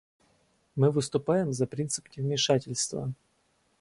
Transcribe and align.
Мы 0.75 0.89
выступаем 0.89 1.53
за 1.53 1.67
принцип 1.67 2.07
невмешательства. 2.17 3.13